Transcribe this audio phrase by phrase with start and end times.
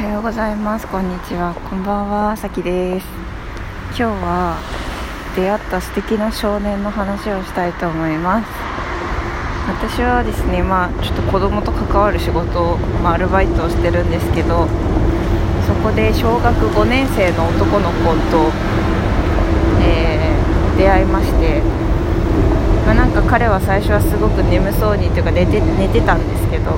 [0.00, 0.88] はようございます。
[0.88, 1.52] こんにちは。
[1.52, 2.34] こんばんは。
[2.34, 3.06] さきです。
[3.88, 4.56] 今日は
[5.36, 8.48] 出会った素敵な少年の話をしたいと思います。
[9.68, 14.66] 私はですねまあちょっと子供と関わる仕事、まあ、アルバイトをしてるんですけど
[15.68, 18.48] そこで小学5年生の男の子と、
[19.84, 21.60] えー、出会いまして
[22.86, 26.72] まあ、なんか彼は最初はすごく眠そうにというか寝て寝てたんですけど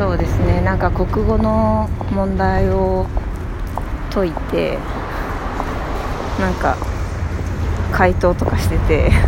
[0.00, 0.62] そうですね。
[0.62, 3.06] なんか国語の問題を
[4.10, 4.78] 解いて
[6.40, 6.78] なんか
[7.92, 9.12] 回答とかしてて。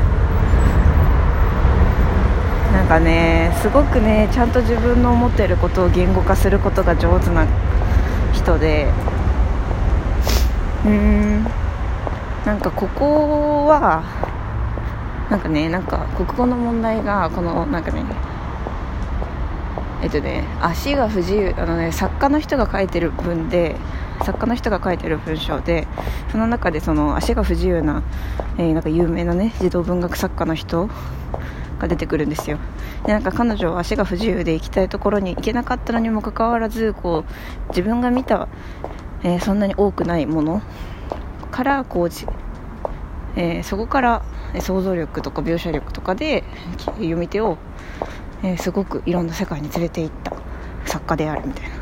[2.72, 7.44] なんかねすごくねちゃんと自分の思ってることを言語化することが上手な
[8.32, 8.88] 人で。
[10.86, 11.46] うーん。
[12.46, 14.02] なんかここは
[15.28, 18.04] なんかねなんか国語の問題がこのなんかね
[20.02, 23.76] えっとね足が不自由あのね作家の人が書いてる文で
[24.24, 25.86] 作家の人が書いてる文章で
[26.30, 28.02] その中でその足が不自由な,、
[28.58, 30.88] えー、なんか有名なね児童文学作家の人
[31.78, 32.58] が出てくるんですよ。
[33.04, 38.48] でなんか彼女は足が不自由で行きたいところに行けなかったのにもかかわらずこう自分が見た、
[39.22, 40.62] えー、そんなに多くないもの
[41.50, 42.08] からこう、
[43.36, 44.22] えー、そこから
[44.60, 46.44] 想像力とか描写力とかで
[46.78, 47.58] 読み手を
[48.42, 50.36] えー、すごくいろんな世界に連れて行った
[50.84, 51.76] 作家であるみたいな。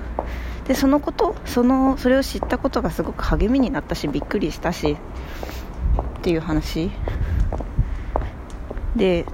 [0.66, 4.97] でそのことそのそれを知ったことがすごく励みになったしびっくりしたし
[6.19, 6.91] っていう話。
[8.94, 9.27] で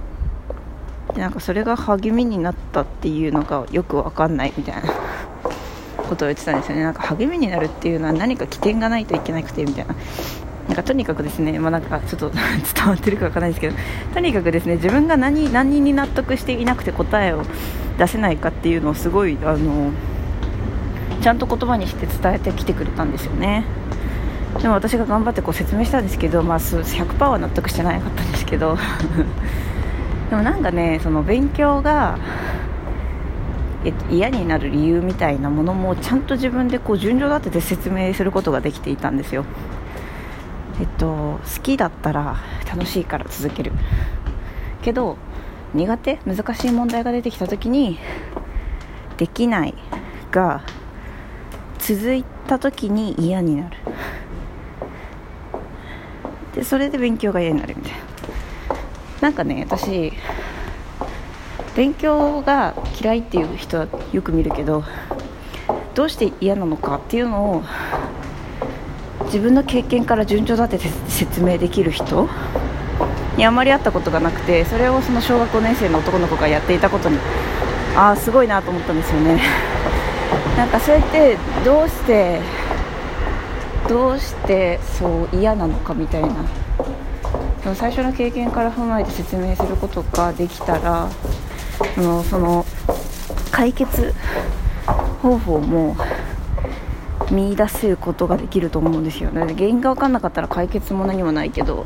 [1.15, 4.93] なんかそれが励みになったっていうのがよく分かんないみたいな。
[6.07, 6.83] ことを言ってたんですよね。
[6.83, 9.95] なんか励みになるっていうのは何か起点がないといけなくてみたいな。
[10.67, 12.29] なんかとにかくですね、まあ、なんかちょっと
[12.75, 13.75] 伝わってるかわからないですけど
[14.13, 17.43] とにかくですね自分が何何に納得していなくて答えを
[17.97, 19.91] 出せないかっていうのをすごいあの
[21.21, 23.63] ちゃんと言葉にして伝えてきてくれたんですよね。
[24.61, 28.77] でも私が頑張ってこう説明したんですけど、まあ、100%は納得してなかったんですけど
[30.31, 32.17] でもなんかねその勉強が、
[34.09, 39.45] 嫌になる理由みたいなものもちゃんと自分でこう順序立てて説明することができていたんですよ。
[40.79, 43.71] えっと好きだったら楽しいから続ける。
[44.81, 45.17] けど
[45.73, 46.19] 苦手？
[46.25, 47.99] 難しい問題が出てきた時に
[49.17, 49.73] できない
[50.31, 50.61] が
[51.79, 53.77] 続いた時に嫌になる。
[56.55, 57.97] でそれで勉強が嫌になるみたいな。
[59.21, 60.13] なんかね私
[61.75, 64.83] 勉強が嫌いっていう人はよく見るけど
[65.95, 67.63] どうして嫌なのかっていうのを
[69.25, 72.29] 自分の経験から順序立てて説明できる人？
[73.37, 77.19] にあまり会ったことがなくてそれをその小学5年生の男の子がやっていたことに
[77.95, 79.41] ああすごいなと思ったんですよね。
[80.57, 82.39] なんかそれってどうして
[83.87, 86.29] どうしてそう嫌なのかみたいな。
[87.63, 91.09] その最初の経験から踏まえて説明することができたら
[91.95, 92.65] そのその
[93.51, 94.13] 解決
[95.21, 95.95] 方法も
[97.31, 99.53] 見出せることができると思うんですよね。
[99.53, 101.85] 原因が分かんなかったら解決も何もないけど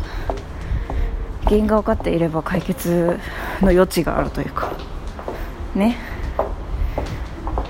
[1.46, 3.20] 原因が分かっていれば解決
[3.62, 4.74] の余地があるというか。
[5.76, 5.98] ね。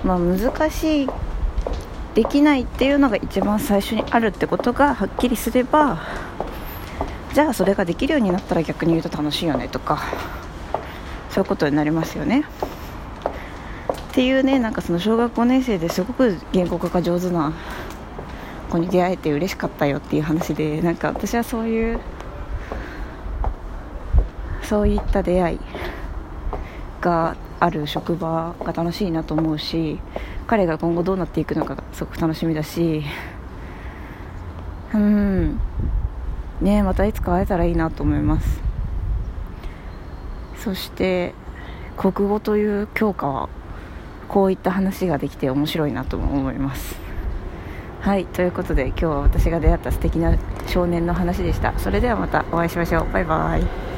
[0.04, 1.10] まあ難しい
[2.16, 6.00] できないっていうのが一番最初にあるってことがはっきりすれば
[7.34, 10.02] じゃあそれができるようになったら逆に言うと楽しいよねとか
[11.30, 12.44] そういうことになりますよね。
[14.12, 17.54] っていうねなんかその小学5年生ですごく原稿化が上手な
[18.70, 22.00] 子に出会えて嬉しかったよっていう話でなんか私はそういう
[24.64, 25.60] そういった出会い
[27.00, 29.98] がある職場が楽しいなと思うし
[30.46, 33.04] 彼が今後どうなっていくのかがすごく楽しみだし
[34.94, 35.58] うん
[36.60, 38.62] ねまたいつか会えたらいいなと思います。
[40.58, 41.34] そして
[41.98, 43.50] 国語という教科は
[44.32, 46.96] こういった話ができて面白いなとも思います。
[48.00, 50.38] はいということで今日は私が出会った素敵な
[50.68, 51.78] 少年の話でした。
[51.78, 53.12] それではまたお会いしましょう。
[53.12, 53.91] バイバイ。